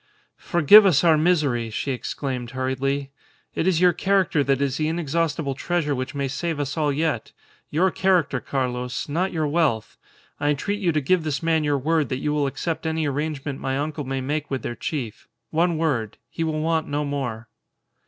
[0.39, 3.11] "Forgive us our misery!" she exclaimed, hurriedly.
[3.53, 7.33] "It is your character that is the inexhaustible treasure which may save us all yet;
[7.69, 9.97] your character, Carlos, not your wealth.
[10.39, 13.59] I entreat you to give this man your word that you will accept any arrangement
[13.59, 15.27] my uncle may make with their chief.
[15.51, 16.17] One word.
[16.31, 17.47] He will want no more."